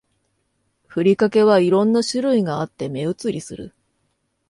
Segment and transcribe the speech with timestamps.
[0.87, 3.75] ふりかけは色んな種類があって目移りする